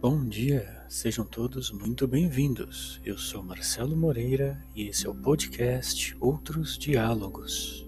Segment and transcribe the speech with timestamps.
[0.00, 2.98] Bom dia, sejam todos muito bem-vindos.
[3.04, 7.86] Eu sou Marcelo Moreira e esse é o podcast Outros Diálogos.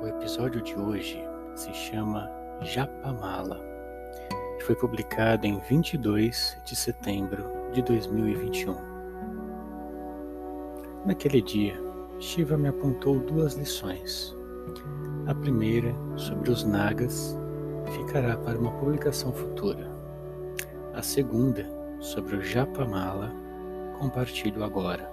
[0.00, 1.18] O episódio de hoje
[1.56, 3.60] se chama Japamala
[4.60, 8.91] e foi publicado em 22 de setembro de 2021.
[11.04, 11.82] Naquele dia,
[12.20, 14.36] Shiva me apontou duas lições.
[15.26, 17.36] A primeira, sobre os Nagas,
[17.90, 19.90] ficará para uma publicação futura.
[20.94, 23.32] A segunda, sobre o Japamala,
[23.98, 25.10] compartilho agora.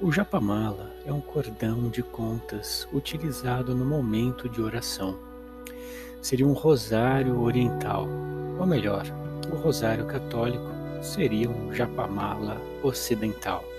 [0.00, 5.16] O Japamala é um cordão de contas utilizado no momento de oração.
[6.20, 8.08] Seria um rosário oriental,
[8.58, 9.04] ou melhor,
[9.52, 13.71] o rosário católico seria um Japamala ocidental.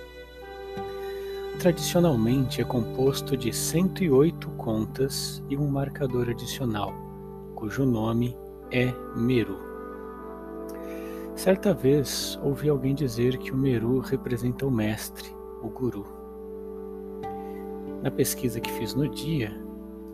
[1.58, 6.92] Tradicionalmente é composto de 108 contas e um marcador adicional,
[7.54, 8.36] cujo nome
[8.70, 9.58] é Meru.
[11.34, 15.28] Certa vez ouvi alguém dizer que o Meru representa o mestre,
[15.62, 16.04] o guru.
[18.02, 19.50] Na pesquisa que fiz no dia,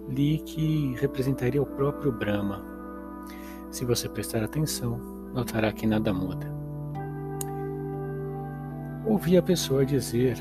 [0.08, 2.64] li que representaria o próprio Brahma.
[3.70, 4.98] Se você prestar atenção,
[5.34, 6.47] notará que nada muda.
[9.04, 10.36] Ouvi a pessoa dizer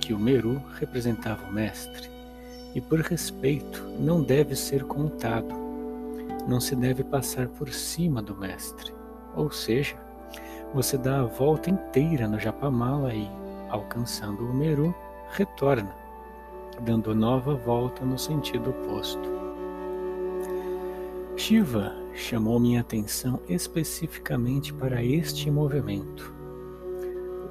[0.00, 2.10] que o Meru representava o mestre
[2.74, 5.54] e, por respeito, não deve ser contado,
[6.46, 8.92] não se deve passar por cima do mestre.
[9.34, 9.96] Ou seja,
[10.74, 13.28] você dá a volta inteira no Japamala e,
[13.70, 14.94] alcançando o Meru,
[15.32, 15.94] retorna,
[16.82, 19.36] dando nova volta no sentido oposto.
[21.36, 26.34] Shiva chamou minha atenção especificamente para este movimento.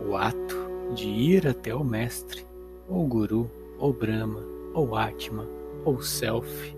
[0.07, 0.64] O ato
[0.95, 2.47] de ir até o mestre,
[2.87, 4.41] ou guru, ou Brahma,
[4.73, 5.45] ou Atma,
[5.83, 6.75] ou Self,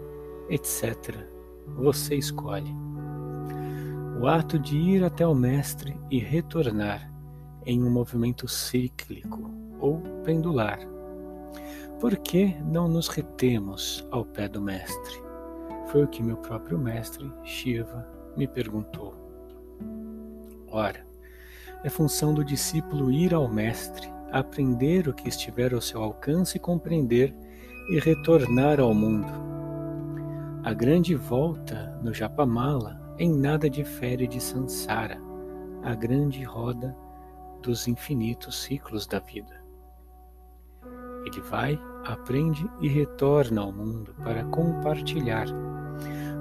[0.50, 1.16] etc.
[1.78, 2.74] Você escolhe.
[4.20, 7.14] O ato de ir até o mestre e retornar
[7.66, 10.80] em um movimento cíclico ou pendular.
[12.00, 15.22] Por que não nos retemos ao pé do mestre?
[15.92, 19.14] Foi o que meu próprio mestre, Shiva, me perguntou.
[20.70, 21.07] Ora,
[21.88, 26.60] é função do discípulo ir ao Mestre, aprender o que estiver ao seu alcance e
[26.60, 27.34] compreender
[27.90, 29.32] e retornar ao mundo.
[30.66, 35.18] A grande volta no Japamala em nada difere de Sansara,
[35.82, 36.94] a grande roda
[37.64, 39.64] dos infinitos ciclos da vida.
[41.26, 45.48] Ele vai, aprende e retorna ao mundo para compartilhar,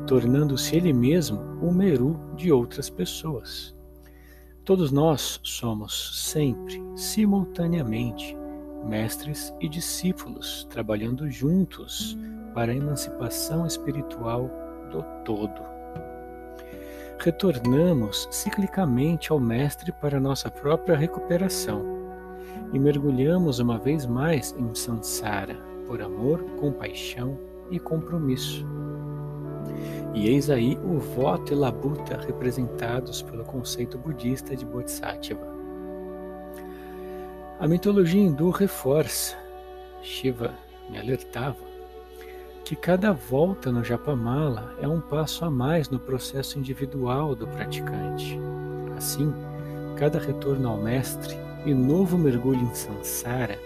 [0.08, 3.75] tornando-se ele mesmo o Meru de outras pessoas.
[4.66, 8.36] Todos nós somos sempre, simultaneamente,
[8.84, 12.18] mestres e discípulos trabalhando juntos
[12.52, 14.50] para a emancipação espiritual
[14.90, 15.62] do todo.
[17.20, 21.84] Retornamos ciclicamente ao Mestre para nossa própria recuperação
[22.72, 25.54] e mergulhamos uma vez mais em Sansara
[25.86, 27.38] por amor, compaixão
[27.70, 28.66] e compromisso.
[30.14, 35.46] E eis aí o voto e labuta representados pelo conceito budista de Bodhisattva.
[37.58, 39.36] A mitologia hindu reforça,
[40.02, 40.54] Shiva
[40.90, 41.56] me alertava,
[42.64, 48.38] que cada volta no Japamala é um passo a mais no processo individual do praticante.
[48.96, 49.32] Assim,
[49.96, 53.58] cada retorno ao mestre e novo mergulho em Sansara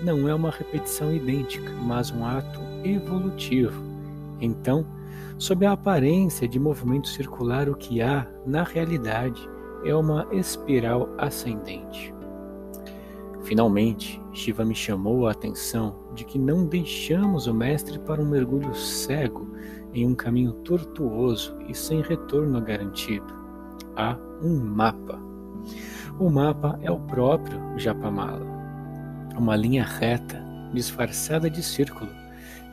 [0.00, 3.82] não é uma repetição idêntica, mas um ato evolutivo.
[4.40, 4.86] Então,
[5.36, 9.48] Sob a aparência de movimento circular, o que há, na realidade,
[9.84, 12.14] é uma espiral ascendente.
[13.42, 18.74] Finalmente, Shiva me chamou a atenção de que não deixamos o Mestre para um mergulho
[18.74, 19.46] cego
[19.92, 23.34] em um caminho tortuoso e sem retorno garantido.
[23.96, 25.20] Há um mapa.
[26.18, 28.46] O mapa é o próprio Japamala,
[29.36, 30.42] uma linha reta,
[30.72, 32.10] disfarçada de círculo,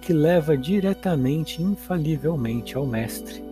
[0.01, 3.43] que leva diretamente, infalivelmente ao Mestre.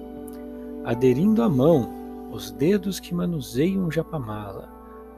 [0.84, 4.68] Aderindo à mão, os dedos que manuseiam o japamala,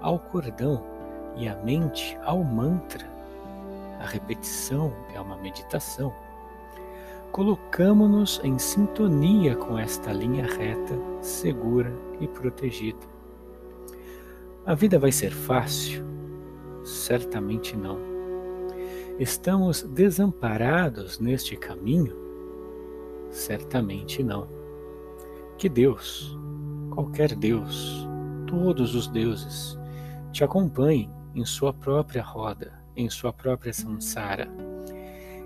[0.01, 0.83] ao cordão
[1.37, 3.09] e a mente ao mantra.
[3.99, 6.13] A repetição é uma meditação.
[7.31, 13.07] Colocamos-nos em sintonia com esta linha reta, segura e protegida.
[14.65, 16.03] A vida vai ser fácil?
[16.83, 18.10] Certamente não.
[19.19, 22.15] Estamos desamparados neste caminho?
[23.29, 24.47] Certamente não.
[25.57, 26.37] Que Deus,
[26.89, 28.07] qualquer Deus,
[28.47, 29.77] todos os deuses,
[30.31, 34.49] te acompanhem em sua própria roda, em sua própria samsara,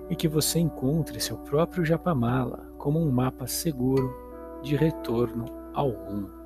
[0.10, 4.16] e que você encontre seu próprio Japamala como um mapa seguro
[4.64, 6.45] de retorno ao rumo.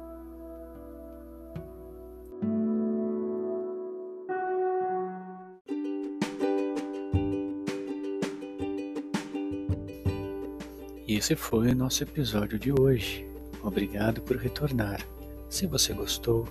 [11.20, 13.28] Esse foi o nosso episódio de hoje.
[13.62, 15.06] Obrigado por retornar.
[15.50, 16.48] Se você gostou,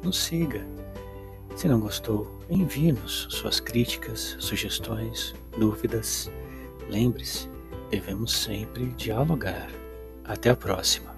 [0.00, 0.64] nos siga.
[1.56, 6.30] Se não gostou, envie-nos suas críticas, sugestões, dúvidas.
[6.88, 7.50] Lembre-se,
[7.90, 9.68] devemos sempre dialogar.
[10.24, 11.11] Até a próxima.